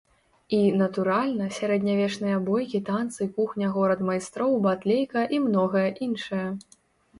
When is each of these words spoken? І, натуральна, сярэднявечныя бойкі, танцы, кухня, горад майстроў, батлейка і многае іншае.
І, 0.59 0.59
натуральна, 0.81 1.49
сярэднявечныя 1.57 2.37
бойкі, 2.47 2.81
танцы, 2.89 3.29
кухня, 3.37 3.67
горад 3.77 4.03
майстроў, 4.09 4.59
батлейка 4.67 5.29
і 5.37 5.45
многае 5.47 5.87
іншае. 6.11 6.45